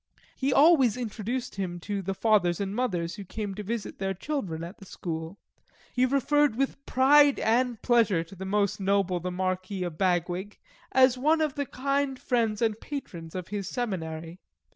[0.35, 4.79] He always introduced him to fathers and mothers who came to visit their children at
[4.79, 5.37] the school.
[5.93, 10.57] He referred with pride and pleasure to the most noble the Marquis of Bagwig,
[10.91, 14.39] as one of the kind friends and patrons of his Seminary.